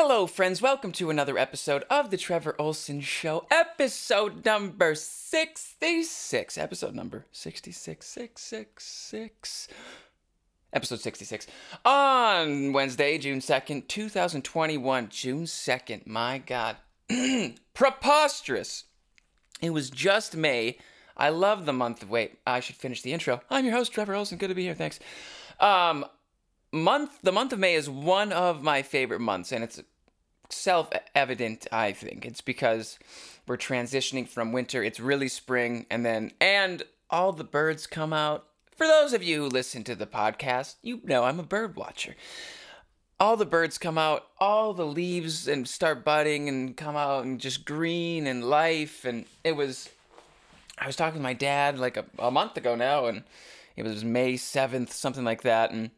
[0.00, 0.62] Hello, friends.
[0.62, 6.56] Welcome to another episode of the Trevor Olson Show, episode number 66.
[6.56, 9.68] Episode number 66666.
[10.72, 11.48] Episode 66.
[11.84, 15.08] On Wednesday, June 2nd, 2021.
[15.08, 16.06] June 2nd.
[16.06, 16.76] My God.
[17.74, 18.84] Preposterous.
[19.60, 20.78] It was just May.
[21.16, 22.10] I love the month of.
[22.10, 23.40] Wait, I should finish the intro.
[23.50, 24.38] I'm your host, Trevor Olson.
[24.38, 24.76] Good to be here.
[24.76, 25.00] Thanks.
[25.58, 26.04] Um,
[26.72, 29.80] month the month of May is one of my favorite months, and it's
[30.50, 31.66] self-evident.
[31.72, 32.98] I think it's because
[33.46, 34.82] we're transitioning from winter.
[34.82, 38.46] It's really spring, and then and all the birds come out.
[38.76, 42.14] For those of you who listen to the podcast, you know I'm a bird watcher.
[43.20, 47.40] All the birds come out, all the leaves and start budding and come out and
[47.40, 49.04] just green and life.
[49.04, 49.88] And it was,
[50.78, 53.24] I was talking to my dad like a, a month ago now, and
[53.74, 55.72] it was May 7th, something like that.
[55.72, 55.90] And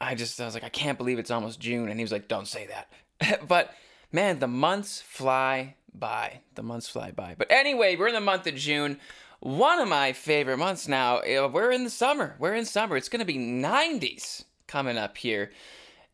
[0.00, 1.88] I just, I was like, I can't believe it's almost June.
[1.88, 3.46] And he was like, don't say that.
[3.48, 3.74] but
[4.12, 6.40] man, the months fly by.
[6.54, 7.34] The months fly by.
[7.36, 8.98] But anyway, we're in the month of June.
[9.40, 11.18] One of my favorite months now.
[11.18, 12.36] uh, We're in the summer.
[12.38, 12.96] We're in summer.
[12.96, 15.50] It's going to be 90s coming up here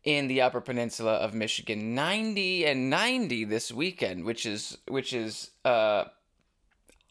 [0.03, 1.93] in the Upper Peninsula of Michigan.
[1.93, 6.05] 90 and 90 this weekend, which is which is uh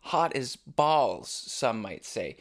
[0.01, 2.37] hot as balls, some might say.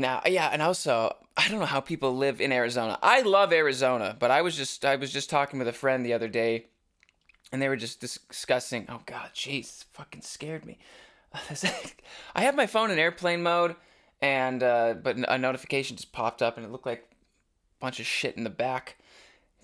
[0.00, 2.98] Now, yeah, and also, I don't know how people live in Arizona.
[3.02, 6.14] I love Arizona, but I was just I was just talking with a friend the
[6.14, 6.68] other day,
[7.52, 8.86] and they were just discussing.
[8.88, 10.78] Oh God, jeez, fucking scared me.
[12.34, 13.76] I have my phone in airplane mode,
[14.22, 18.06] and uh, but a notification just popped up, and it looked like a bunch of
[18.06, 18.96] shit in the back.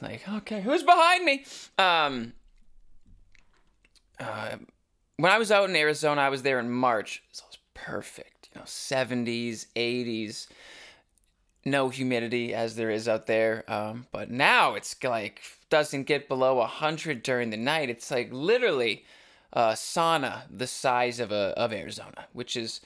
[0.02, 1.46] Like, okay, who's behind me?
[1.78, 2.34] Um,
[4.20, 4.56] uh,
[5.16, 7.22] when I was out in Arizona, I was there in March.
[7.32, 8.35] So it was perfect.
[8.56, 10.48] Know, 70s, 80s,
[11.64, 13.64] no humidity as there is out there.
[13.68, 17.90] Um, but now it's like doesn't get below 100 during the night.
[17.90, 19.04] It's like literally
[19.52, 22.80] a sauna the size of a of Arizona, which is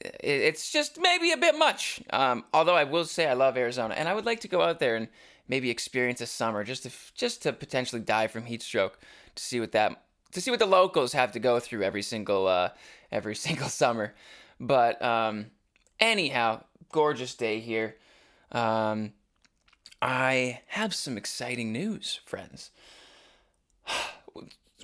[0.00, 2.02] it's just maybe a bit much.
[2.10, 4.78] Um, although I will say I love Arizona, and I would like to go out
[4.78, 5.08] there and
[5.48, 8.98] maybe experience a summer just to just to potentially die from heat stroke
[9.34, 10.02] to see what that
[10.32, 12.70] to see what the locals have to go through every single uh,
[13.10, 14.14] every single summer.
[14.58, 15.46] But um,
[16.00, 16.62] anyhow,
[16.92, 17.96] gorgeous day here.
[18.52, 19.12] Um,
[20.00, 22.70] I have some exciting news, friends.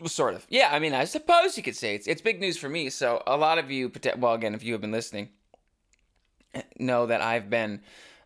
[0.07, 0.47] Sort of.
[0.49, 2.91] Yeah, I mean, I suppose you could say it's it's big news for me.
[2.91, 5.29] So a lot of you, well, again, if you have been listening,
[6.79, 7.83] know that I've been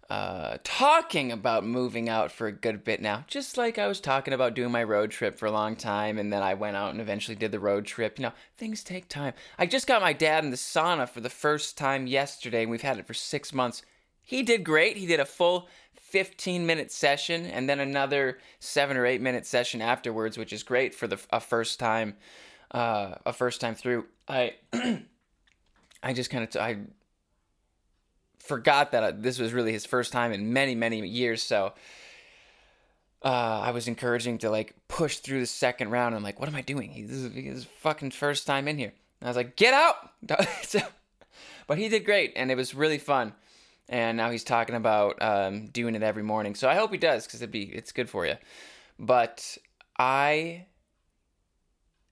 [0.09, 3.25] uh, talking about moving out for a good bit now.
[3.27, 6.33] Just like I was talking about doing my road trip for a long time, and
[6.33, 8.19] then I went out and eventually did the road trip.
[8.19, 9.35] You know, things take time.
[9.59, 12.83] I just got my dad in the sauna for the first time yesterday, and we've
[12.83, 13.83] had it for six months.
[14.23, 14.97] He did great.
[14.97, 19.83] He did a full 15 minute session and then another seven or eight minute session
[19.83, 22.15] afterwards, which is great for the a first time,
[22.71, 24.07] uh, a first time through.
[24.29, 24.55] I,
[26.03, 26.79] I just kind of t- I
[28.47, 31.43] forgot that uh, this was really his first time in many many years.
[31.43, 31.73] So
[33.23, 36.15] uh, I was encouraging to like push through the second round.
[36.15, 36.91] I'm like, what am I doing?
[36.91, 38.93] He, this is his fucking first time in here.
[39.21, 39.97] And I was like, get out.
[40.63, 40.81] so,
[41.67, 43.33] but he did great, and it was really fun.
[43.89, 46.55] And now he's talking about um, doing it every morning.
[46.55, 48.35] So I hope he does because it'd be it's good for you.
[48.99, 49.59] But
[49.99, 50.67] I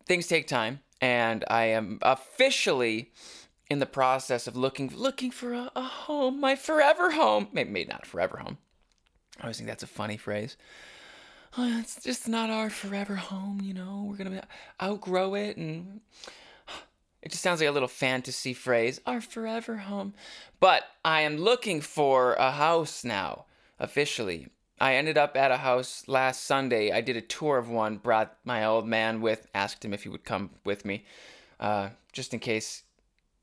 [0.07, 3.13] things take time, and I am officially
[3.71, 7.49] in the process of looking looking for a, a home, my forever home.
[7.53, 8.59] Maybe, maybe not forever home.
[9.39, 10.57] I always think that's a funny phrase.
[11.57, 14.07] Oh, it's just not our forever home, you know.
[14.09, 14.47] We're gonna
[14.83, 16.01] outgrow it, and
[17.23, 19.01] it just sounds like a little fantasy phrase.
[19.07, 20.15] Our forever home.
[20.61, 23.47] But I am looking for a house now,
[23.79, 24.49] officially.
[24.81, 26.91] I ended up at a house last Sunday.
[26.91, 30.09] I did a tour of one, brought my old man with, asked him if he
[30.09, 31.05] would come with me,
[31.61, 32.83] uh, just in case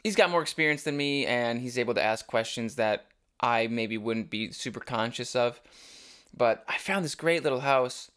[0.04, 3.06] he's got more experience than me and he's able to ask questions that
[3.40, 5.62] I maybe wouldn't be super conscious of.
[6.36, 8.12] But I found this great little house.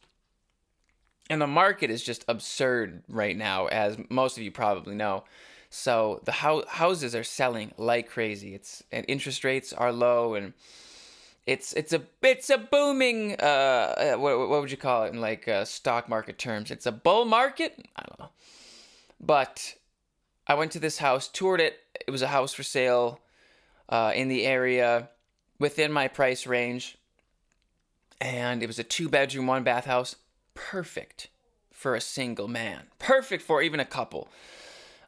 [1.30, 5.24] And the market is just absurd right now, as most of you probably know.
[5.70, 8.54] So the hou- houses are selling like crazy.
[8.54, 10.52] It's and interest rates are low, and
[11.46, 13.36] it's it's a it's a booming.
[13.40, 13.44] Uh,
[14.14, 16.70] uh, what what would you call it in like uh, stock market terms?
[16.70, 17.88] It's a bull market.
[17.96, 18.30] I don't know,
[19.18, 19.74] but
[20.46, 21.80] I went to this house, toured it.
[22.06, 23.20] It was a house for sale
[23.88, 25.08] uh, in the area
[25.58, 26.98] within my price range.
[28.20, 30.16] And it was a two bedroom, one bath house.
[30.54, 31.28] Perfect
[31.72, 32.84] for a single man.
[32.98, 34.28] Perfect for even a couple.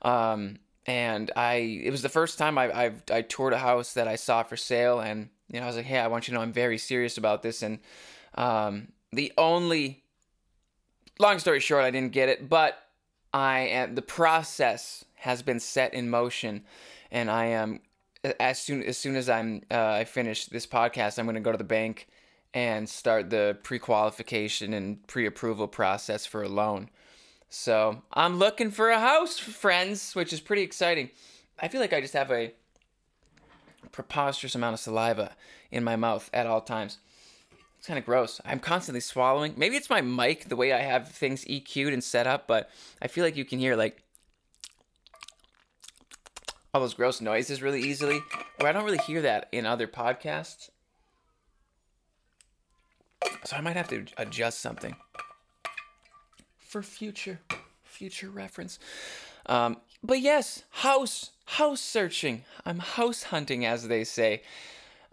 [0.02, 4.08] Um, and I, it was the first time I, I've, I toured a house that
[4.08, 5.00] I saw for sale.
[5.00, 7.18] And, you know, I was like, hey, I want you to know I'm very serious
[7.18, 7.62] about this.
[7.62, 7.78] And
[8.34, 10.04] um, the only
[11.18, 12.78] long story short, I didn't get it, but
[13.32, 16.62] I am the process has been set in motion,
[17.10, 17.80] and I am
[18.38, 21.52] as soon as soon as I'm uh, I finish this podcast, I'm going to go
[21.52, 22.06] to the bank
[22.54, 26.88] and start the pre-qualification and pre-approval process for a loan.
[27.48, 31.10] So I'm looking for a house, friends, which is pretty exciting.
[31.60, 32.52] I feel like I just have a
[33.92, 35.32] preposterous amount of saliva
[35.70, 36.98] in my mouth at all times.
[37.78, 38.40] It's kind of gross.
[38.44, 39.54] I'm constantly swallowing.
[39.56, 42.70] Maybe it's my mic, the way I have things EQ'd and set up, but
[43.02, 44.02] I feel like you can hear like
[46.72, 48.20] all those gross noises really easily.
[48.60, 50.70] Or I don't really hear that in other podcasts.
[53.44, 54.96] So I might have to adjust something
[56.58, 57.40] for future
[57.84, 58.78] future reference.
[59.46, 62.44] Um, but yes, house house searching.
[62.64, 64.42] I'm house hunting, as they say,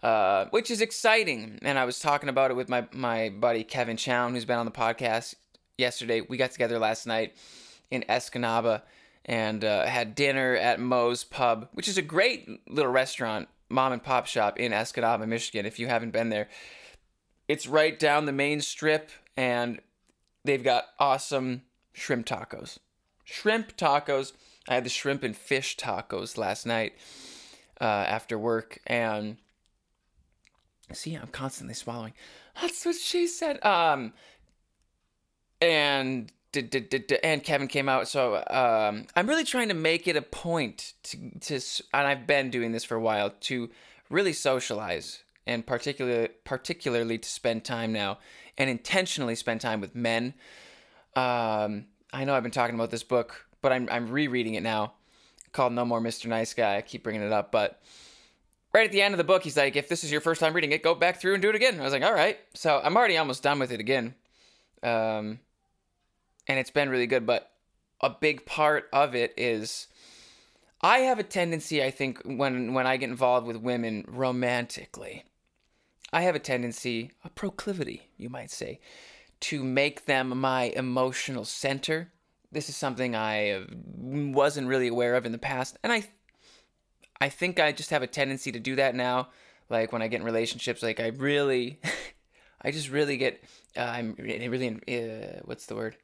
[0.02, 1.60] uh, which is exciting.
[1.62, 4.66] And I was talking about it with my my buddy Kevin Chown, who's been on
[4.66, 5.36] the podcast
[5.78, 6.22] yesterday.
[6.22, 7.36] We got together last night
[7.90, 8.82] in Escanaba
[9.26, 14.04] and uh, had dinner at Moe's Pub, which is a great little restaurant, mom and
[14.04, 15.66] pop shop in Escanaba, Michigan.
[15.66, 16.50] If you haven't been there,
[17.48, 19.80] it's right down the main strip, and
[20.44, 22.80] they've got awesome shrimp tacos.
[23.24, 24.34] Shrimp tacos.
[24.68, 26.94] I had the shrimp and fish tacos last night
[27.82, 29.38] uh, after work, and
[30.92, 32.14] see, I'm constantly swallowing.
[32.62, 33.64] That's what she said.
[33.66, 34.14] Um,
[35.62, 38.08] and and Kevin came out.
[38.08, 41.56] So um, I'm really trying to make it a point to, to,
[41.94, 43.70] and I've been doing this for a while to
[44.10, 48.18] really socialize and particularly particularly to spend time now
[48.58, 50.34] and intentionally spend time with men.
[51.16, 54.94] Um, I know I've been talking about this book, but I'm I'm rereading it now,
[55.52, 56.28] called No More Mr.
[56.28, 56.78] Nice Guy.
[56.78, 57.82] I keep bringing it up, but
[58.74, 60.54] right at the end of the book, he's like, "If this is your first time
[60.54, 62.80] reading it, go back through and do it again." I was like, "All right." So
[62.84, 64.16] I'm already almost done with it again,
[64.82, 65.40] um,
[66.48, 67.26] and it's been really good.
[67.26, 67.52] But
[68.02, 69.88] a big part of it is.
[70.86, 75.24] I have a tendency, I think, when when I get involved with women romantically,
[76.12, 78.82] I have a tendency, a proclivity, you might say,
[79.42, 82.12] to make them my emotional center.
[82.52, 83.66] This is something I
[83.98, 86.04] wasn't really aware of in the past, and I
[87.24, 89.30] I think I just have a tendency to do that now.
[89.70, 91.80] Like when I get in relationships, like I really,
[92.62, 93.42] I just really get,
[93.78, 95.96] uh, I'm really, uh, what's the word,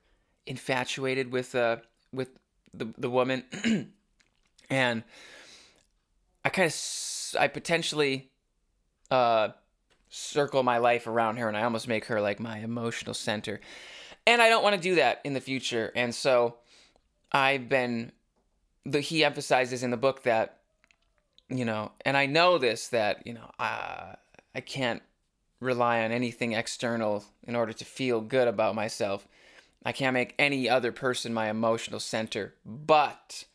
[0.49, 1.77] infatuated with uh
[2.11, 2.29] with
[2.73, 3.45] the the woman,
[4.69, 5.03] and
[6.43, 8.29] I kind of I potentially
[9.09, 9.49] uh
[10.09, 13.61] circle my life around her and I almost make her like my emotional center.
[14.25, 15.91] And I don't want to do that in the future.
[15.95, 16.55] And so
[17.31, 18.11] I've been
[18.85, 20.57] the he emphasizes in the book that
[21.49, 24.13] you know, and I know this that, you know, uh,
[24.53, 25.01] I can't
[25.59, 29.27] rely on anything external in order to feel good about myself.
[29.85, 33.45] I can't make any other person my emotional center, but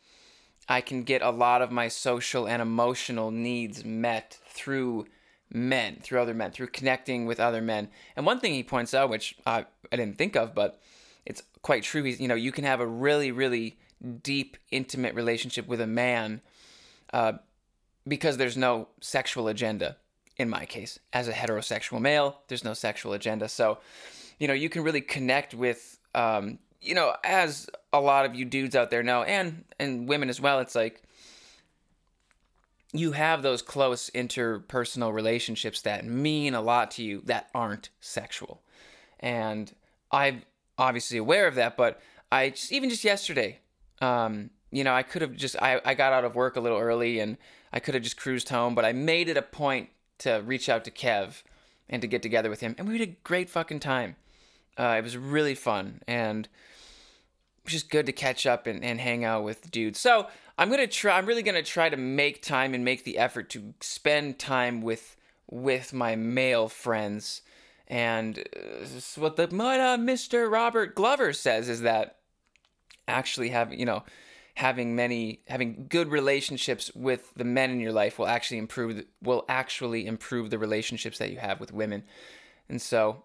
[0.68, 5.06] I can get a lot of my social and emotional needs met through
[5.52, 7.88] men, through other men, through connecting with other men.
[8.16, 10.80] And one thing he points out, which I, I didn't think of, but
[11.26, 12.02] it's quite true.
[12.02, 13.78] He's, you know, you can have a really, really
[14.22, 16.40] deep, intimate relationship with a man
[17.12, 17.34] uh,
[18.08, 19.96] because there's no sexual agenda.
[20.36, 23.48] In my case, as a heterosexual male, there's no sexual agenda.
[23.48, 23.78] So,
[24.38, 28.44] you know, you can really connect with, um, you know, as a lot of you
[28.44, 30.60] dudes out there know, and and women as well.
[30.60, 31.02] It's like
[32.94, 38.62] you have those close interpersonal relationships that mean a lot to you that aren't sexual.
[39.18, 39.74] And
[40.12, 40.42] I'm
[40.78, 42.00] obviously aware of that, but
[42.30, 43.58] I just, even just yesterday,
[44.00, 46.78] um, you know, I could have just, I, I got out of work a little
[46.78, 47.36] early and
[47.72, 49.88] I could have just cruised home, but I made it a point
[50.18, 51.42] to reach out to Kev
[51.88, 52.76] and to get together with him.
[52.78, 54.14] And we had a great fucking time.
[54.78, 56.00] Uh, it was really fun.
[56.06, 56.48] And
[57.66, 59.98] just good to catch up and, and hang out with dudes.
[59.98, 61.18] So, I'm gonna try.
[61.18, 65.16] I'm really gonna try to make time and make the effort to spend time with
[65.50, 67.42] with my male friends.
[67.88, 70.50] And uh, what the what uh, Mr.
[70.50, 72.18] Robert Glover says is that
[73.08, 74.04] actually having you know
[74.54, 79.44] having many having good relationships with the men in your life will actually improve will
[79.48, 82.04] actually improve the relationships that you have with women.
[82.68, 83.24] And so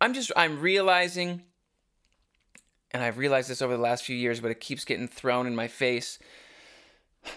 [0.00, 1.42] I'm just I'm realizing
[2.92, 5.54] and I've realized this over the last few years, but it keeps getting thrown in
[5.54, 6.18] my face.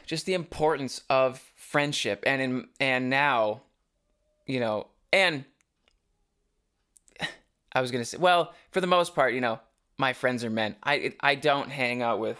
[0.05, 3.61] Just the importance of friendship, and in and now,
[4.45, 5.45] you know, and
[7.73, 9.59] I was gonna say, well, for the most part, you know,
[9.97, 10.75] my friends are men.
[10.83, 12.37] I I don't hang out with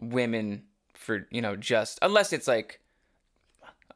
[0.00, 0.62] women
[0.94, 2.80] for you know just unless it's like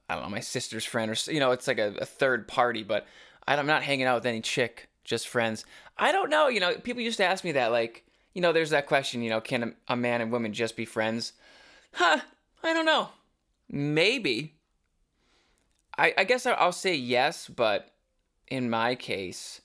[0.08, 2.82] I don't know my sister's friend or you know it's like a, a third party,
[2.82, 3.06] but
[3.46, 5.64] I'm not hanging out with any chick just friends.
[5.96, 6.48] I don't know.
[6.48, 7.70] You know, people used to ask me that.
[7.70, 9.22] Like, you know, there's that question.
[9.22, 11.34] You know, can a, a man and woman just be friends?
[11.92, 12.20] Huh?
[12.62, 13.10] I don't know.
[13.68, 14.54] Maybe.
[15.96, 17.92] I I guess I'll say yes, but
[18.48, 19.60] in my case,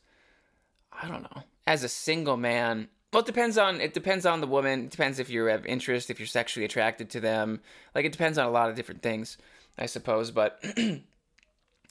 [0.91, 1.43] I don't know.
[1.65, 4.85] As a single man, well, it depends on it depends on the woman.
[4.85, 7.61] It depends if you have interest, if you're sexually attracted to them.
[7.95, 9.37] Like it depends on a lot of different things,
[9.77, 10.29] I suppose.
[10.31, 11.01] But I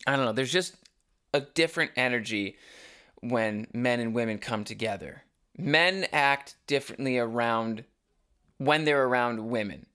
[0.06, 0.32] don't know.
[0.32, 0.76] There's just
[1.34, 2.56] a different energy
[3.20, 5.24] when men and women come together.
[5.56, 7.84] Men act differently around
[8.58, 9.86] when they're around women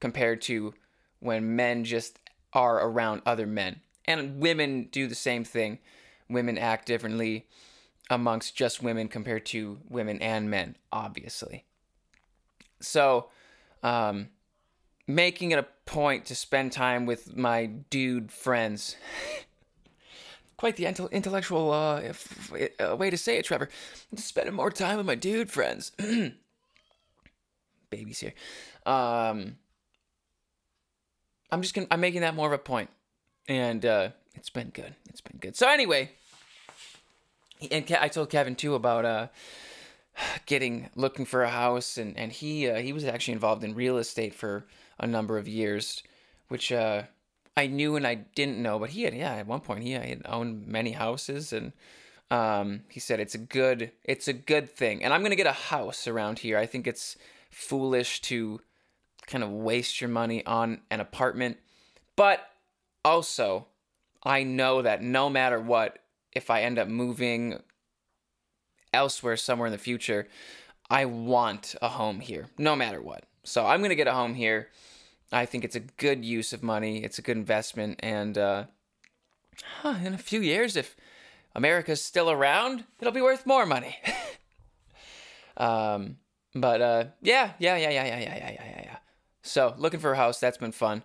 [0.00, 0.74] compared to
[1.20, 2.18] when men just
[2.52, 3.80] are around other men.
[4.04, 5.78] And women do the same thing.
[6.28, 7.46] Women act differently
[8.10, 11.64] amongst just women compared to women and men, obviously.
[12.80, 13.28] So,
[13.82, 14.30] um,
[15.06, 18.96] making it a point to spend time with my dude friends.
[20.62, 22.12] Quite the intellectual uh,
[22.78, 23.68] uh, way to say it, Trevor.
[24.14, 25.90] Spending more time with my dude friends.
[27.90, 28.32] Babies here.
[28.86, 29.56] Um,
[31.50, 31.88] I'm just gonna.
[31.90, 32.90] I'm making that more of a point,
[33.48, 34.94] and uh, it's been good.
[35.08, 35.56] It's been good.
[35.56, 36.12] So anyway,
[37.68, 39.26] and I told Kevin too about uh
[40.46, 43.98] getting looking for a house and and he uh, he was actually involved in real
[43.98, 44.64] estate for
[45.00, 46.04] a number of years
[46.46, 47.02] which uh
[47.56, 50.22] I knew and I didn't know but he had yeah at one point he had
[50.26, 51.72] owned many houses and
[52.30, 55.52] um he said it's a good it's a good thing and I'm to get a
[55.52, 57.16] house around here I think it's
[57.50, 58.60] foolish to
[59.26, 61.58] kind of waste your money on an apartment
[62.16, 62.40] but
[63.04, 63.66] also
[64.24, 65.98] I know that no matter what
[66.32, 67.58] if I end up moving
[68.92, 70.28] elsewhere somewhere in the future,
[70.90, 73.24] I want a home here, no matter what.
[73.44, 74.68] So I'm gonna get a home here.
[75.32, 77.02] I think it's a good use of money.
[77.02, 78.64] It's a good investment, and uh,
[79.80, 80.96] huh, in a few years, if
[81.54, 83.96] America's still around, it'll be worth more money.
[85.56, 86.18] um,
[86.54, 88.96] but uh, yeah, yeah, yeah, yeah, yeah, yeah, yeah, yeah, yeah.
[89.42, 91.02] So looking for a house, that's been fun.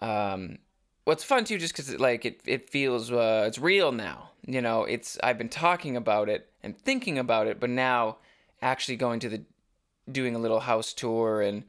[0.00, 0.58] Um,
[1.04, 4.84] what's fun too, just because like it, it feels uh, it's real now you know,
[4.84, 8.18] it's I've been talking about it and thinking about it, but now
[8.60, 9.42] actually going to the
[10.10, 11.64] doing a little house tour and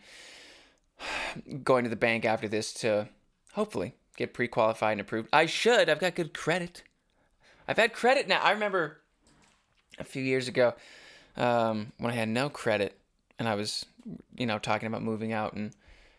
[1.63, 3.09] going to the bank after this to
[3.53, 5.29] hopefully get pre-qualified and approved.
[5.33, 5.89] I should.
[5.89, 6.83] I've got good credit.
[7.67, 8.39] I've had credit now.
[8.41, 9.01] I remember
[9.99, 10.75] a few years ago
[11.35, 12.97] um, when I had no credit
[13.39, 13.85] and I was,
[14.37, 15.71] you know, talking about moving out and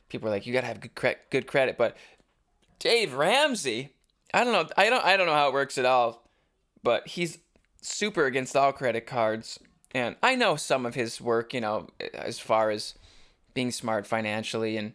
[0.09, 1.97] people were like, "You gotta have good cre- good credit." But
[2.79, 3.95] Dave Ramsey,
[4.35, 4.69] I don't know.
[4.77, 5.05] I don't.
[5.05, 6.27] I don't know how it works at all
[6.87, 7.39] but he's
[7.83, 9.59] super against all credit cards.
[9.91, 12.95] And I know some of his work, you know, as far as
[13.57, 14.93] being smart financially and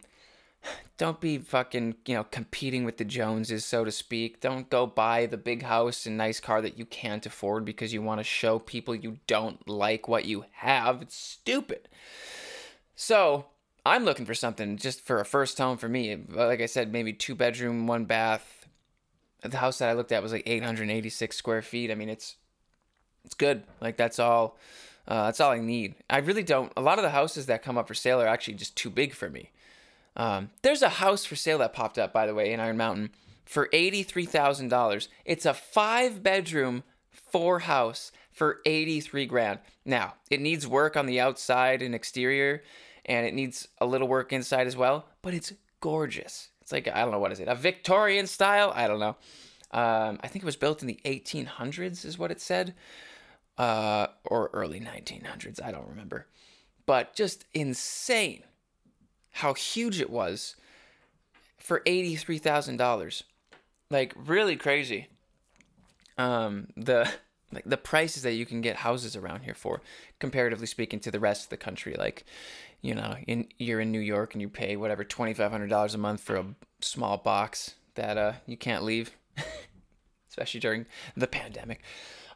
[0.96, 4.40] don't be fucking, you know, competing with the Joneses, so to speak.
[4.40, 8.00] Don't go buy the big house and nice car that you can't afford because you
[8.00, 11.02] want to show people you don't like what you have.
[11.02, 11.88] It's stupid.
[12.94, 13.46] So,
[13.84, 16.16] I'm looking for something just for a first home for me.
[16.28, 18.68] Like I said, maybe two bedroom, one bath,
[19.42, 21.90] the house that I looked at was like 886 square feet.
[21.90, 22.36] I mean, it's
[23.24, 23.64] it's good.
[23.80, 24.56] Like that's all.
[25.06, 25.94] Uh, that's all I need.
[26.08, 26.72] I really don't.
[26.76, 29.14] A lot of the houses that come up for sale are actually just too big
[29.14, 29.50] for me.
[30.16, 33.10] Um, there's a house for sale that popped up, by the way, in Iron Mountain
[33.44, 35.08] for eighty-three thousand dollars.
[35.24, 39.58] It's a five-bedroom, four house for eighty-three grand.
[39.84, 42.62] Now it needs work on the outside and exterior,
[43.04, 45.06] and it needs a little work inside as well.
[45.22, 46.50] But it's gorgeous.
[46.60, 48.72] It's like I don't know what is it, a Victorian style?
[48.74, 49.16] I don't know.
[49.72, 52.74] Um, I think it was built in the 1800s, is what it said,
[53.58, 55.62] uh, or early 1900s.
[55.62, 56.26] I don't remember,
[56.86, 58.42] but just insane
[59.32, 60.56] how huge it was
[61.58, 63.24] for eighty-three thousand dollars.
[63.90, 65.08] Like really crazy.
[66.18, 67.10] Um, the
[67.52, 69.82] like the prices that you can get houses around here for,
[70.18, 71.94] comparatively speaking to the rest of the country.
[71.98, 72.24] Like,
[72.80, 75.94] you know, in you're in New York and you pay whatever twenty five hundred dollars
[75.94, 76.46] a month for a
[76.80, 79.12] small box that uh you can't leave,
[80.28, 81.82] especially during the pandemic.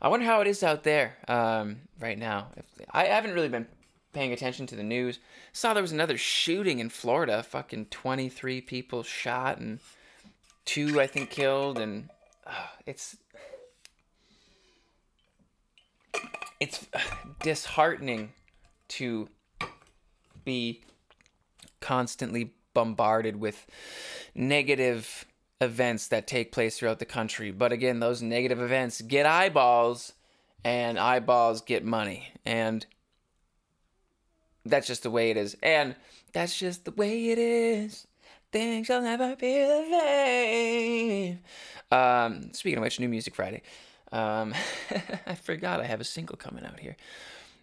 [0.01, 2.49] I wonder how it is out there um, right now.
[2.91, 3.67] I haven't really been
[4.13, 5.19] paying attention to the news.
[5.53, 7.43] Saw there was another shooting in Florida.
[7.43, 9.81] Fucking twenty three people shot and
[10.65, 12.09] two I think killed, and
[12.47, 13.17] uh, it's
[16.61, 16.87] it's
[17.41, 18.33] disheartening
[18.89, 19.29] to
[20.45, 20.83] be
[21.81, 23.67] constantly bombarded with
[24.35, 25.25] negative
[25.61, 27.51] events that take place throughout the country.
[27.51, 30.13] But again, those negative events get eyeballs
[30.65, 32.33] and eyeballs get money.
[32.45, 32.85] And
[34.65, 35.57] that's just the way it is.
[35.63, 35.97] And
[36.33, 38.07] that's just the way it is.
[38.53, 41.39] Things shall never be the same.
[41.91, 43.63] Um, speaking of which, New Music Friday.
[44.13, 44.55] Um,
[45.27, 46.97] I forgot I have a single coming out here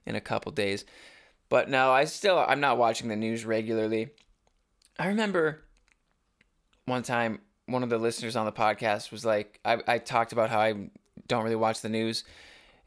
[0.05, 0.85] in a couple days.
[1.49, 4.09] But no, I still I'm not watching the news regularly.
[4.97, 5.61] I remember
[6.85, 10.49] one time one of the listeners on the podcast was like I, I talked about
[10.49, 10.89] how I
[11.27, 12.23] don't really watch the news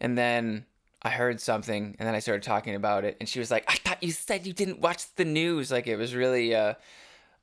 [0.01, 0.67] and then
[1.03, 3.77] I heard something and then I started talking about it and she was like, I
[3.77, 5.71] thought you said you didn't watch the news.
[5.71, 6.75] Like it was really uh,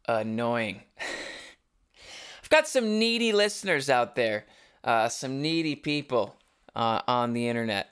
[0.08, 0.82] annoying.
[2.44, 4.46] I've got some needy listeners out there,
[4.84, 6.36] uh, some needy people
[6.76, 7.90] uh, on the internet.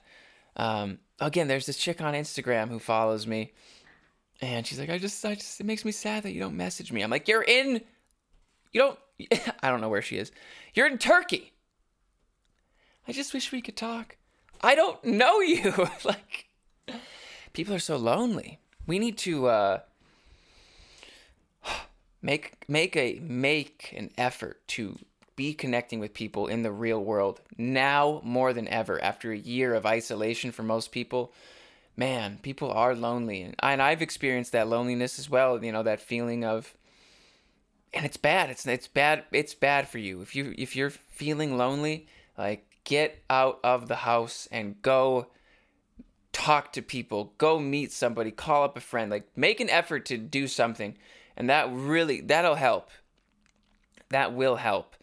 [0.56, 3.52] Um, again, there's this chick on Instagram who follows me
[4.42, 6.92] and she's like, I just, I just, it makes me sad that you don't message
[6.92, 7.02] me.
[7.02, 7.80] I'm like, you're in,
[8.72, 8.98] you don't,
[9.62, 10.32] I don't know where she is.
[10.74, 11.52] You're in Turkey.
[13.06, 14.16] I just wish we could talk.
[14.60, 15.72] I don't know you.
[16.04, 16.46] like,
[17.52, 18.60] people are so lonely.
[18.86, 19.80] We need to uh,
[22.22, 24.98] make make a make an effort to
[25.34, 29.02] be connecting with people in the real world now more than ever.
[29.02, 31.32] After a year of isolation for most people,
[31.96, 35.62] man, people are lonely, and, and I've experienced that loneliness as well.
[35.64, 36.74] You know, that feeling of
[37.94, 38.50] and it's bad.
[38.50, 39.24] It's it's bad.
[39.32, 42.06] It's bad for you if you if you're feeling lonely.
[42.36, 45.28] Like get out of the house and go
[46.32, 50.18] talk to people, go meet somebody, call up a friend, like make an effort to
[50.18, 50.96] do something.
[51.36, 52.90] And that really, that'll help.
[54.10, 54.96] That will help.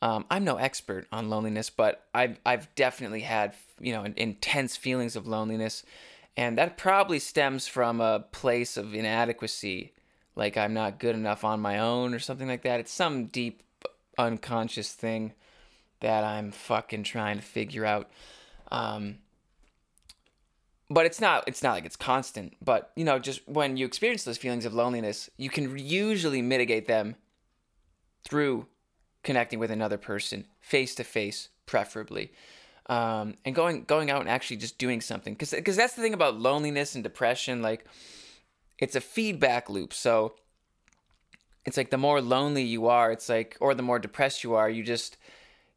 [0.00, 5.14] Um, I'm no expert on loneliness, but I've, I've definitely had, you know, intense feelings
[5.14, 5.84] of loneliness.
[6.36, 9.92] And that probably stems from a place of inadequacy,
[10.34, 12.80] like I'm not good enough on my own or something like that.
[12.80, 13.62] It's some deep
[14.18, 15.32] unconscious thing
[16.00, 18.10] that I'm fucking trying to figure out.
[18.70, 19.18] Um,
[20.90, 22.54] but it's not it's not like it's constant.
[22.62, 26.86] But you know, just when you experience those feelings of loneliness, you can usually mitigate
[26.86, 27.16] them
[28.24, 28.66] through
[29.22, 32.32] connecting with another person face to face, preferably.
[32.86, 36.14] Um, and going going out and actually just doing something because because that's the thing
[36.14, 37.84] about loneliness and depression like
[38.78, 39.92] it's a feedback loop.
[39.92, 40.34] So
[41.64, 44.68] it's like the more lonely you are it's like or the more depressed you are
[44.68, 45.16] you just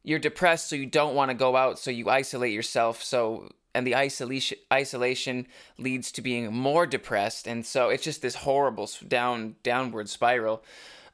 [0.03, 3.03] you're depressed so you don't want to go out so you isolate yourself.
[3.03, 8.35] So and the isolation isolation leads to being more depressed and so it's just this
[8.35, 10.63] horrible down downward spiral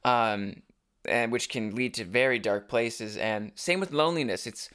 [0.03, 0.61] um,
[1.05, 3.17] and which can lead to very dark places.
[3.17, 4.69] And same with loneliness it's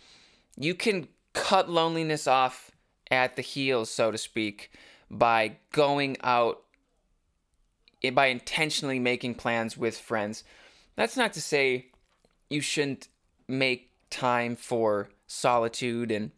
[0.56, 2.70] you can cut loneliness off
[3.10, 4.70] at the heels so to speak
[5.10, 6.62] by going out
[8.10, 10.44] by intentionally making plans with friends
[10.96, 11.86] that's not to say
[12.48, 13.08] you shouldn't
[13.46, 16.30] make time for solitude and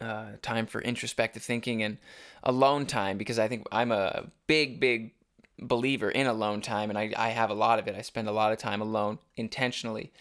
[0.00, 1.98] uh, time for introspective thinking and
[2.42, 5.12] alone time because I think I'm a big, big
[5.60, 7.94] believer in alone time and I, I have a lot of it.
[7.94, 10.12] I spend a lot of time alone intentionally.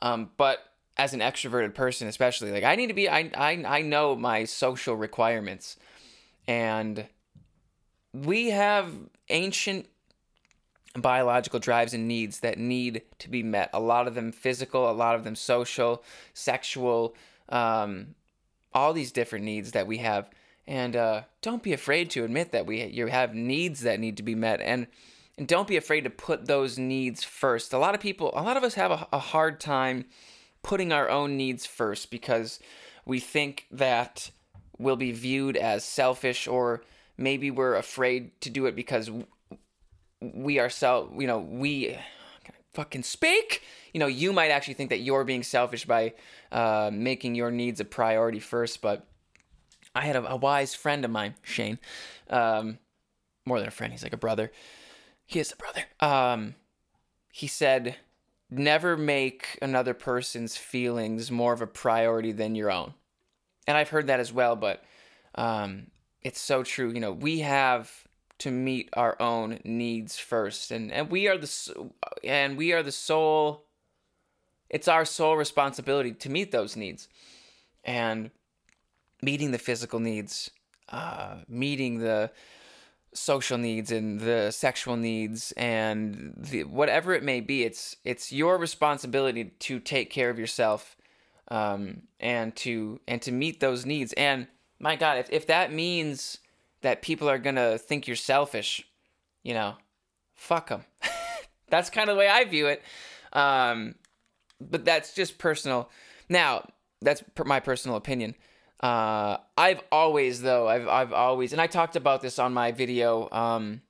[0.00, 0.58] Um, but
[0.96, 4.44] as an extroverted person, especially, like I need to be, I, I, I know my
[4.44, 5.76] social requirements.
[6.48, 7.06] And
[8.14, 8.92] we have
[9.28, 9.86] ancient
[11.02, 13.70] biological drives and needs that need to be met.
[13.72, 16.02] A lot of them physical, a lot of them social,
[16.34, 17.14] sexual,
[17.48, 18.14] um,
[18.72, 20.30] all these different needs that we have.
[20.66, 24.24] And uh, don't be afraid to admit that we you have needs that need to
[24.24, 24.88] be met, and
[25.38, 27.72] and don't be afraid to put those needs first.
[27.72, 30.06] A lot of people, a lot of us have a, a hard time
[30.62, 32.58] putting our own needs first because
[33.04, 34.30] we think that
[34.78, 36.82] we'll be viewed as selfish or
[37.16, 39.10] maybe we're afraid to do it because
[40.34, 41.96] we are ourselves, you know, we
[42.74, 43.62] fucking speak.
[43.92, 46.12] You know, you might actually think that you're being selfish by
[46.52, 49.06] uh, making your needs a priority first, but
[49.94, 51.78] I had a, a wise friend of mine, Shane,
[52.28, 52.78] um,
[53.46, 54.52] more than a friend, he's like a brother.
[55.24, 55.84] He is a brother.
[56.00, 56.54] Um,
[57.32, 57.96] he said,
[58.50, 62.94] never make another person's feelings more of a priority than your own.
[63.66, 64.84] And I've heard that as well, but
[65.34, 65.88] um,
[66.22, 66.90] it's so true.
[66.90, 68.05] You know, we have
[68.38, 70.70] to meet our own needs first.
[70.70, 71.90] And and we are the
[72.24, 73.64] and we are the sole
[74.68, 77.08] it's our sole responsibility to meet those needs.
[77.84, 78.30] And
[79.22, 80.50] meeting the physical needs
[80.88, 82.30] uh, meeting the
[83.12, 88.58] social needs and the sexual needs and the, whatever it may be it's it's your
[88.58, 90.96] responsibility to take care of yourself
[91.48, 94.12] um, and to and to meet those needs.
[94.14, 94.46] And
[94.78, 96.38] my god if, if that means
[96.86, 98.86] that people are gonna think you're selfish,
[99.42, 99.74] you know,
[100.36, 100.84] fuck them.
[101.68, 102.80] that's kind of the way I view it.
[103.32, 103.96] Um,
[104.60, 105.90] but that's just personal.
[106.28, 106.68] Now,
[107.02, 108.36] that's per- my personal opinion.
[108.80, 113.28] Uh, I've always though I've I've always and I talked about this on my video
[113.32, 113.82] um,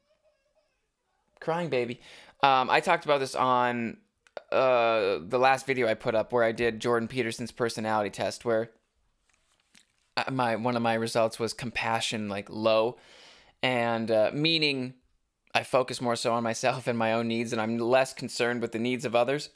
[1.39, 2.01] crying baby.
[2.43, 3.99] Um, I talked about this on
[4.51, 8.71] uh, the last video I put up where I did Jordan Peterson's personality test where
[10.31, 12.97] my one of my results was compassion like low,
[13.63, 14.95] and uh, meaning
[15.55, 18.73] I focus more so on myself and my own needs, and I'm less concerned with
[18.73, 19.51] the needs of others.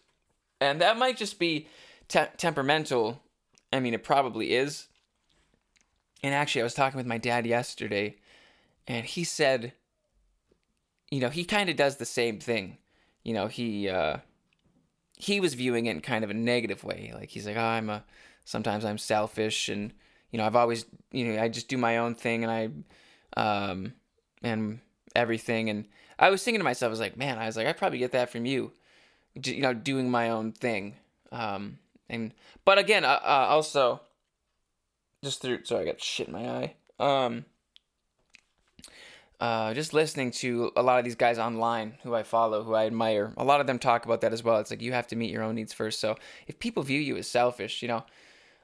[0.61, 1.69] And that might just be
[2.09, 3.23] te- temperamental.
[3.73, 4.89] I mean, it probably is.
[6.23, 8.17] And actually, I was talking with my dad yesterday,
[8.87, 9.73] and he said,
[11.11, 12.77] you know, he kind of does the same thing.
[13.25, 14.19] You know, he uh,
[15.17, 17.13] he was viewing it in kind of a negative way.
[17.15, 18.05] Like he's like, oh, I'm a
[18.45, 19.93] sometimes I'm selfish, and
[20.31, 22.85] you know, I've always, you know, I just do my own thing, and
[23.37, 23.95] I, um,
[24.43, 24.81] and
[25.15, 25.71] everything.
[25.71, 25.87] And
[26.19, 28.13] I was thinking to myself, I was like, man, I was like, I probably get
[28.13, 28.73] that from you,
[29.45, 30.97] you know, doing my own thing.
[31.33, 34.01] Um, and but again, uh, uh, also
[35.23, 36.75] just through sorry, I got shit in my eye.
[36.99, 37.45] Um
[39.41, 42.85] uh, just listening to a lot of these guys online who I follow, who I
[42.85, 44.59] admire, a lot of them talk about that as well.
[44.59, 45.99] It's like you have to meet your own needs first.
[45.99, 46.17] So
[46.47, 48.05] if people view you as selfish, you know,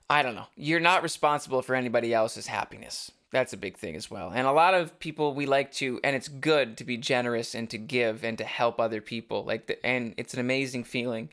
[0.08, 3.10] I don't know, you're not responsible for anybody else's happiness.
[3.32, 4.30] That's a big thing as well.
[4.32, 7.68] And a lot of people we like to, and it's good to be generous and
[7.70, 9.44] to give and to help other people.
[9.44, 11.28] Like, the, and it's an amazing feeling,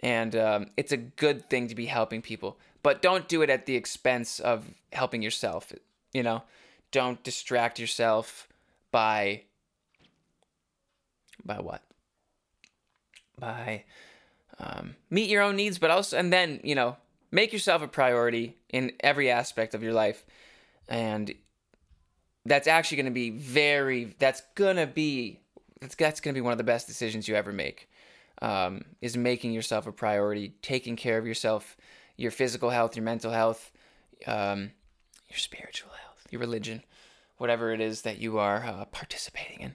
[0.00, 3.66] and um, it's a good thing to be helping people but don't do it at
[3.66, 5.72] the expense of helping yourself.
[6.12, 6.42] You know,
[6.90, 8.48] don't distract yourself
[8.90, 9.42] by
[11.44, 11.82] by what?
[13.38, 13.84] By
[14.58, 16.96] um, meet your own needs, but also and then you know
[17.32, 20.24] make yourself a priority in every aspect of your life,
[20.88, 21.34] and
[22.46, 24.14] that's actually going to be very.
[24.18, 25.40] That's gonna be
[25.80, 27.88] that's that's gonna be one of the best decisions you ever make.
[28.40, 31.76] Um, is making yourself a priority, taking care of yourself
[32.16, 33.72] your physical health, your mental health,
[34.26, 34.70] um,
[35.28, 36.82] your spiritual health, your religion,
[37.38, 39.74] whatever it is that you are uh, participating in.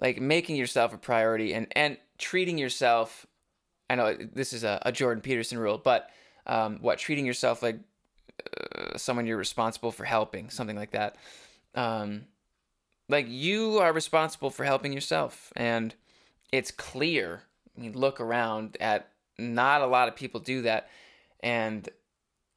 [0.00, 3.26] Like making yourself a priority and, and treating yourself.
[3.88, 6.10] I know this is a, a Jordan Peterson rule, but
[6.46, 7.78] um, what treating yourself like
[8.74, 11.16] uh, someone you're responsible for helping, something like that.
[11.74, 12.26] Um,
[13.08, 15.94] like you are responsible for helping yourself, and
[16.52, 17.42] it's clear.
[17.76, 20.88] I mean, look around at not a lot of people do that
[21.40, 21.88] and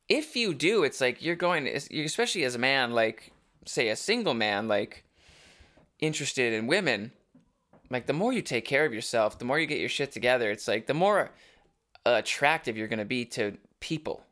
[0.08, 3.32] if you do, it's like you're going, especially as a man, like,
[3.65, 5.04] say, a single man, like,
[5.99, 7.12] interested in women,
[7.91, 10.49] like, the more you take care of yourself, the more you get your shit together,
[10.49, 11.32] it's like the more
[12.06, 14.24] attractive you're going to be to people.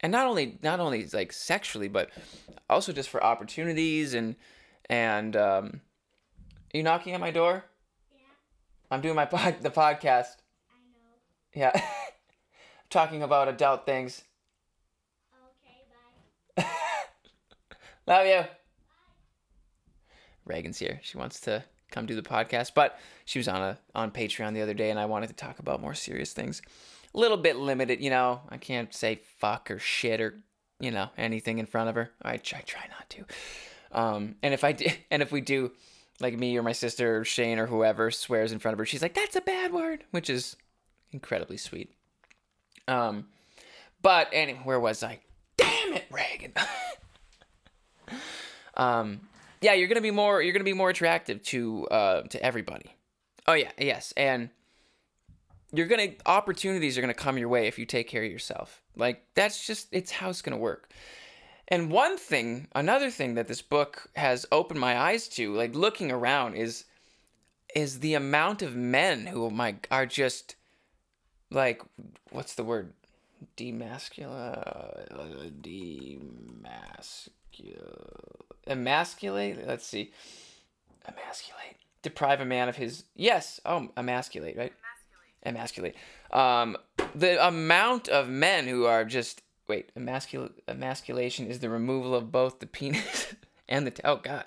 [0.00, 2.10] And not only, not only like sexually, but
[2.68, 4.36] also just for opportunities and,
[4.90, 5.80] and, um,
[6.72, 7.64] are you knocking at my door?
[8.12, 8.20] Yeah.
[8.90, 10.36] I'm doing my pod, the podcast.
[10.68, 11.54] I know.
[11.54, 11.80] Yeah.
[12.94, 14.22] talking about adult things.
[15.66, 15.82] Okay,
[16.56, 16.64] bye.
[18.06, 18.40] Love you.
[18.40, 18.46] Bye.
[20.44, 21.00] Reagan's here.
[21.02, 24.62] She wants to come do the podcast, but she was on a on Patreon the
[24.62, 26.62] other day, and I wanted to talk about more serious things.
[27.14, 28.40] Little bit limited, you know.
[28.48, 30.42] I can't say fuck or shit or
[30.80, 32.10] you know anything in front of her.
[32.20, 33.24] I try, try not to.
[33.92, 35.72] Um, and if I do, and if we do,
[36.20, 39.02] like me or my sister or Shane or whoever swears in front of her, she's
[39.02, 40.56] like, "That's a bad word," which is
[41.12, 41.94] incredibly sweet.
[42.86, 43.26] Um,
[44.02, 45.20] but anyway, where was I?
[45.56, 46.52] Damn it, Reagan.
[48.76, 49.20] um,
[49.60, 50.42] yeah, you're gonna be more.
[50.42, 52.94] You're gonna be more attractive to uh to everybody.
[53.46, 54.50] Oh yeah, yes, and
[55.74, 58.82] you're gonna opportunities are gonna come your way if you take care of yourself.
[58.96, 60.90] Like that's just it's how it's gonna work.
[61.68, 66.12] And one thing, another thing that this book has opened my eyes to, like looking
[66.12, 66.84] around, is
[67.74, 70.56] is the amount of men who oh my are just
[71.50, 71.82] like
[72.30, 72.92] what's the word?
[73.56, 75.08] Demascula
[75.60, 77.28] demascula
[78.66, 79.66] emasculate?
[79.66, 80.12] Let's see.
[81.06, 81.76] Emasculate?
[82.02, 84.72] Deprive a man of his yes oh emasculate right
[85.44, 85.96] emasculate,
[86.30, 86.76] um
[87.14, 92.60] the amount of men who are just wait emasculate emasculation is the removal of both
[92.60, 93.34] the penis
[93.68, 94.44] and the oh god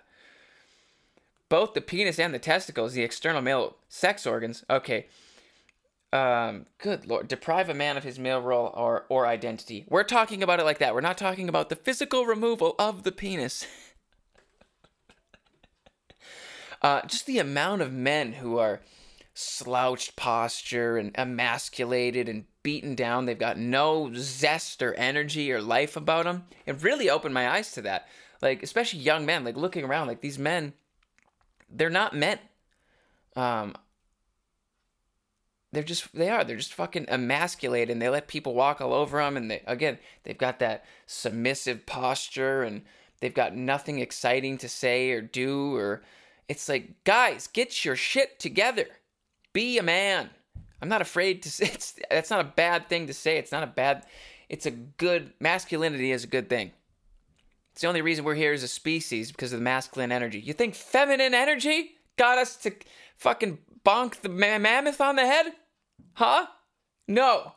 [1.50, 5.08] both the penis and the testicles the external male sex organs okay
[6.14, 9.86] um, good lord, deprive a man of his male role or or identity.
[9.90, 10.96] We're talking about it like that.
[10.96, 13.68] We're not talking about the physical removal of the penis.
[16.82, 18.80] uh, just the amount of men who are
[19.38, 23.26] slouched posture and emasculated and beaten down.
[23.26, 26.46] They've got no zest or energy or life about them.
[26.66, 28.08] It really opened my eyes to that.
[28.42, 30.74] Like, especially young men, like looking around, like these men,
[31.70, 32.40] they're not men.
[33.36, 33.76] Um,
[35.72, 39.20] they're just they are they're just fucking emasculated and they let people walk all over
[39.20, 42.84] them and they again they've got that submissive posture and
[43.20, 46.02] they've got nothing exciting to say or do or
[46.48, 48.88] it's like guys get your shit together
[49.58, 50.30] be a man
[50.82, 53.64] i'm not afraid to say it's that's not a bad thing to say it's not
[53.64, 54.06] a bad
[54.50, 56.72] it's a good masculinity is a good thing
[57.72, 60.40] It's the only reason we're here as a species because of the masculine energy.
[60.40, 62.72] You think feminine energy got us to
[63.16, 65.48] fucking bonk the ma- mammoth on the head?
[66.14, 66.48] Huh?
[67.08, 67.54] No.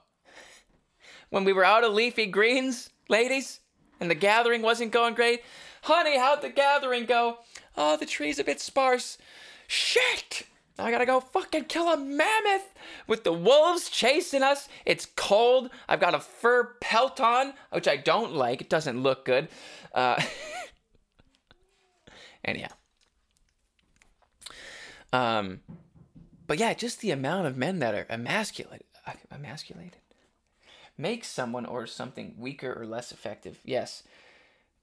[1.31, 3.61] When we were out of leafy greens, ladies,
[4.01, 5.41] and the gathering wasn't going great,
[5.83, 7.39] honey, how'd the gathering go?
[7.77, 9.17] Oh, the tree's a bit sparse.
[9.69, 10.50] Shit!
[10.81, 12.75] I gotta go fucking kill a mammoth
[13.07, 14.69] with the wolves chasing us.
[14.85, 15.71] It's cold.
[15.89, 18.61] I've got a fur pelt on, which I don't like.
[18.61, 19.49] It doesn't look good.
[19.95, 20.21] Uh,
[22.45, 22.73] anyhow.
[25.13, 25.61] Um,
[26.47, 28.87] but yeah, just the amount of men that are emasculated,
[29.31, 29.97] emasculated,
[30.97, 33.59] makes someone or something weaker or less effective.
[33.65, 34.03] Yes.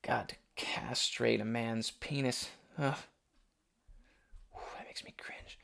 [0.02, 2.50] God, to castrate a man's penis.
[2.78, 2.98] Ugh.
[4.98, 5.60] Makes me cringe.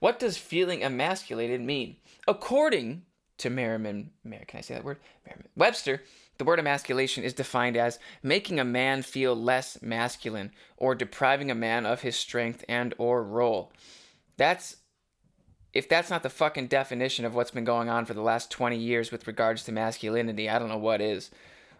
[0.00, 1.96] What does feeling emasculated mean?
[2.26, 3.02] According
[3.38, 4.98] to Merriman, can I say that word?
[5.26, 6.02] Merriman Webster,
[6.38, 11.54] the word emasculation is defined as making a man feel less masculine or depriving a
[11.54, 13.72] man of his strength and or role.
[14.36, 14.76] That's
[15.74, 18.76] if that's not the fucking definition of what's been going on for the last 20
[18.76, 21.30] years with regards to masculinity, I don't know what is.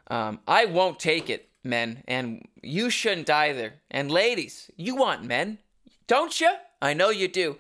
[0.09, 3.75] Um, I won't take it, men, and you shouldn't either.
[3.91, 5.59] And ladies, you want men,
[6.07, 6.53] don't you?
[6.81, 7.57] I know you do.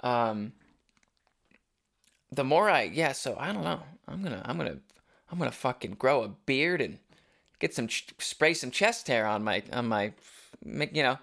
[0.00, 0.52] Um,
[2.30, 3.80] the more I, yeah, so I don't know.
[4.08, 4.78] I'm gonna, I'm gonna,
[5.30, 6.98] I'm gonna fucking grow a beard and
[7.58, 10.12] get some, ch- spray some chest hair on my, on my,
[10.64, 11.18] you know,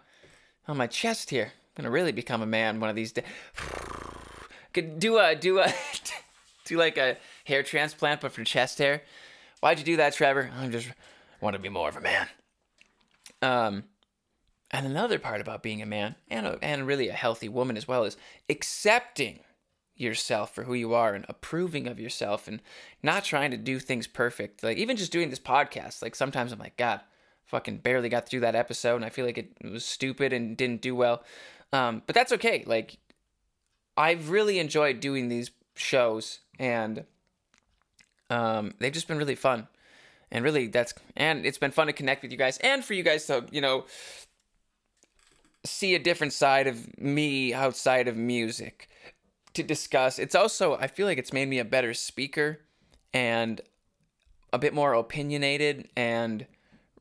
[0.67, 1.52] on my chest here.
[1.54, 3.26] I'm gonna really become a man one of these days.
[4.74, 5.72] Could do a, do a,
[6.65, 9.04] do like a hair transplant, but for chest hair.
[9.60, 10.52] Why'd you do that, Trevor?
[10.60, 10.89] I just
[11.39, 12.28] want to be more of a man.
[13.41, 13.84] Um,
[14.73, 17.88] and another part about being a man and, a, and really a healthy woman as
[17.88, 18.17] well is
[18.49, 19.39] accepting
[19.95, 22.59] yourself for who you are and approving of yourself and
[23.03, 24.63] not trying to do things perfect.
[24.63, 27.01] Like even just doing this podcast, like sometimes I'm like, God,
[27.45, 30.81] fucking barely got through that episode and I feel like it was stupid and didn't
[30.81, 31.23] do well.
[31.71, 32.63] Um, but that's okay.
[32.65, 32.97] Like
[33.95, 37.05] I've really enjoyed doing these shows and
[38.31, 39.67] um, they've just been really fun.
[40.31, 43.03] And really that's and it's been fun to connect with you guys and for you
[43.03, 43.86] guys to, you know,
[45.65, 48.89] see a different side of me outside of music
[49.54, 50.19] to discuss.
[50.19, 52.60] It's also, I feel like it's made me a better speaker
[53.13, 53.62] and
[54.52, 56.45] a bit more opinionated and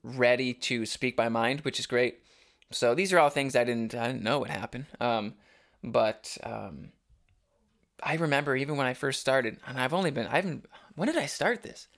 [0.02, 2.20] ready to speak my mind, which is great.
[2.70, 4.86] So these are all things I didn't I didn't know would happen.
[5.00, 5.34] Um,
[5.84, 6.92] but um,
[8.02, 10.66] I remember even when I first started, and I've only been I haven't.
[10.94, 11.88] When did I start this?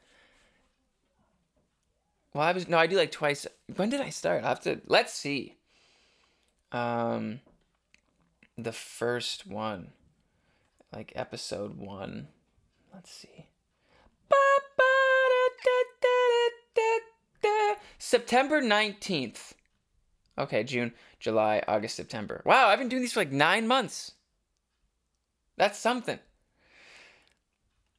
[2.33, 3.47] Well, I was no, I do like twice.
[3.77, 4.45] When did I start?
[4.45, 5.57] I have to let's see.
[6.75, 7.39] Um,
[8.59, 9.93] the first one,
[10.93, 12.27] like episode one.
[12.93, 13.47] Let's see.
[17.99, 19.53] September 19th.
[20.37, 22.43] Okay, June, July, August, September.
[22.45, 24.13] Wow, I've been doing these for like nine months.
[25.57, 26.19] That's something.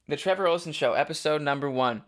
[0.06, 2.02] The Trevor Olson Show, episode number one,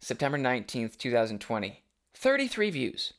[0.00, 1.84] September 19th, 2020.
[2.14, 3.12] 33 views.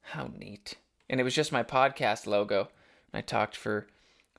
[0.00, 0.76] How neat
[1.10, 2.68] and it was just my podcast logo.
[3.12, 3.88] I talked for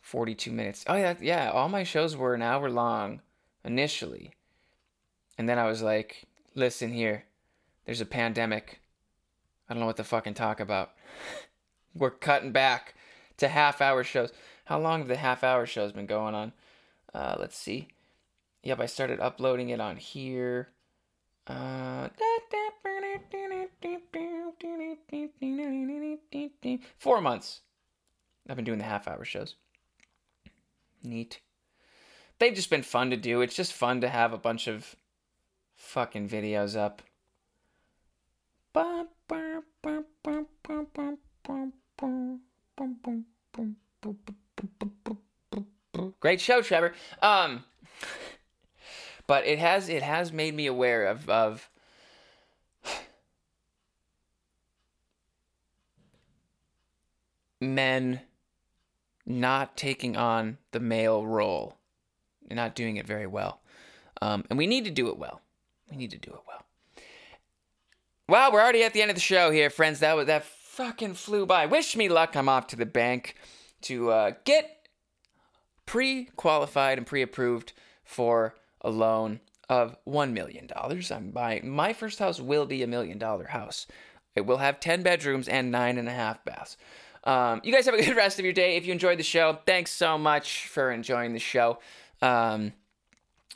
[0.02, 0.86] 42 minutes.
[0.88, 1.52] Oh yeah, yeah.
[1.52, 3.22] All my shows were an hour long
[3.64, 4.32] initially,
[5.38, 6.24] and then I was like,
[6.56, 7.26] "Listen here,
[7.86, 8.80] there's a pandemic.
[9.70, 10.92] I don't know what to fucking talk about.
[11.96, 12.96] we're cutting back
[13.38, 14.32] to half-hour shows.
[14.66, 16.54] How long have the half-hour shows been going on?
[17.14, 17.90] Uh, let's see.
[18.64, 20.70] Yep, I started uploading it on here.
[21.52, 22.08] Uh,
[26.98, 27.62] Four months.
[28.50, 29.56] I've been doing the half hour shows.
[31.04, 31.42] Neat.
[32.40, 33.42] They've just been fun to do.
[33.42, 34.96] It's just fun to have a bunch of
[35.76, 37.02] fucking videos up.
[46.20, 46.94] Great show, Trevor.
[47.22, 47.64] Um,
[49.32, 51.70] but it has it has made me aware of of
[57.62, 58.20] men
[59.26, 61.78] not taking on the male role
[62.50, 63.62] and not doing it very well.
[64.22, 65.40] Um, and we need to do it well.
[65.90, 66.66] We need to do it well.
[68.28, 70.02] Well, we're already at the end of the show here, friends.
[70.02, 71.68] That was that fucking flew by.
[71.68, 72.36] Wish me luck.
[72.36, 73.38] I'm off to the bank
[73.84, 74.90] to uh, get
[75.86, 77.72] pre-qualified and pre-approved
[78.04, 79.40] for a loan
[79.70, 81.12] of one million dollars.
[81.12, 83.88] I'm buying my first house will be a million dollar house.
[84.36, 86.78] It will have ten bedrooms and nine and a half baths.
[87.24, 88.76] Um, you guys have a good rest of your day.
[88.76, 91.80] If you enjoyed the show, thanks so much for enjoying the show.
[92.22, 92.74] Um,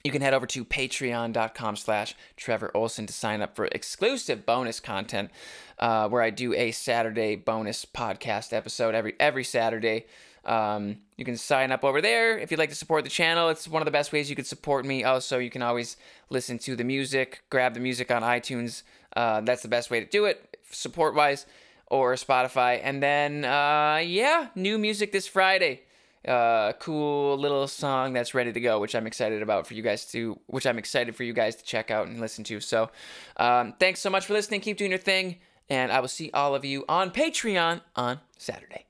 [0.06, 4.80] you can head over to patreon.com slash Trevor Olson to sign up for exclusive bonus
[4.80, 5.32] content
[5.80, 10.06] uh, where I do a Saturday bonus podcast episode every every Saturday.
[10.46, 13.50] Um, you can sign up over there if you'd like to support the channel.
[13.50, 15.04] It's one of the best ways you could support me.
[15.04, 15.98] Also, you can always
[16.30, 18.84] listen to the music, grab the music on iTunes.
[19.16, 21.46] Uh, that's the best way to do it, support wise,
[21.88, 22.80] or Spotify.
[22.84, 25.82] And then, uh, yeah, new music this Friday
[26.28, 30.06] uh, cool little song that's ready to go, which I'm excited about for you guys
[30.08, 32.60] to, which I'm excited for you guys to check out and listen to.
[32.60, 32.90] So,
[33.38, 34.62] um, thanks so much for listening.
[34.62, 35.38] Keep doing your thing,
[35.70, 38.86] and I will see all of you on Patreon on Saturday.